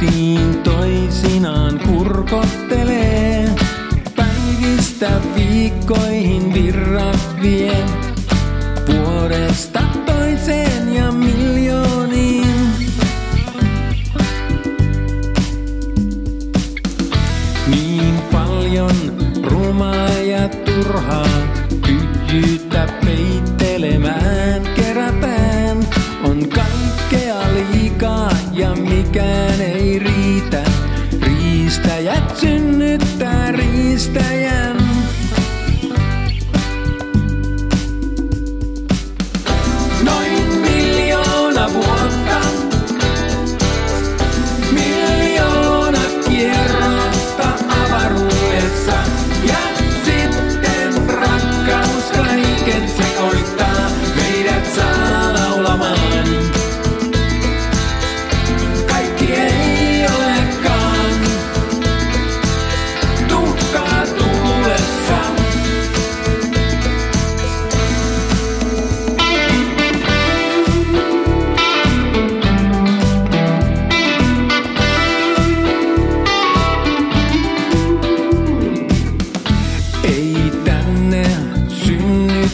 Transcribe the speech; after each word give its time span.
tähtiin 0.00 0.62
toisinaan 0.62 1.80
kurkottelee. 1.80 3.48
Päivistä 4.16 5.10
viikkoihin 5.34 6.54
virrat 6.54 7.36
vie 7.42 7.84
vuodesta 8.86 9.80
toiseen 10.06 10.94
ja 10.94 11.12
miljooniin. 11.12 12.46
Niin 17.66 18.14
paljon 18.32 18.96
rumaa 19.44 20.08
ja 20.08 20.48
turhaa 20.48 21.28
tyhjyyttä 21.86 22.88
peittelemään 23.04 24.62
kerätään. 24.76 25.78
On 26.24 26.48
kaikkea 26.48 27.36
liikaa 27.52 28.30
ja 28.52 28.74
mikään 28.74 29.60
ei. 29.60 29.77
Hayatını 31.88 32.98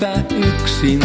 synnytä 0.00 0.36
yksin, 0.36 1.00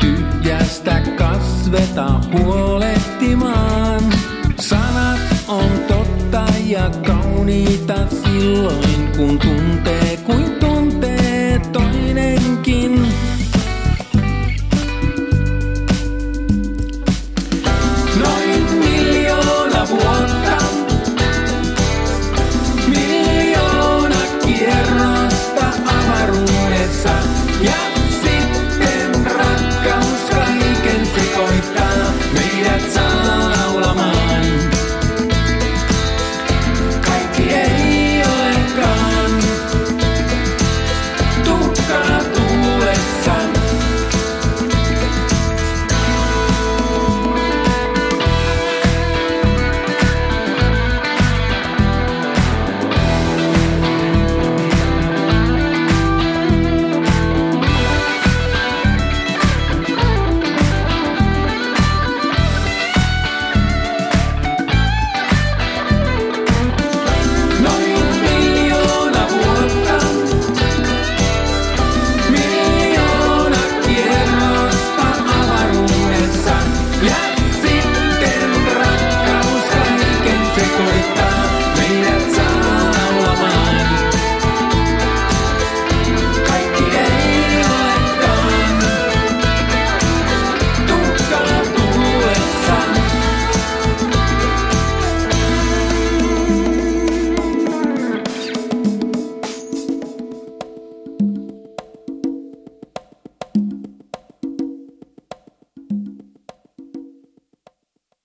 tyhjästä 0.00 1.02
kasveta 1.16 2.20
huolehtimaan. 2.32 4.02
Sanat 4.60 5.20
on 5.48 5.70
totta 5.88 6.44
ja 6.66 6.90
kauniita 7.06 8.06
silloin, 8.08 9.12
kun 9.16 9.38
tunteet 9.38 10.20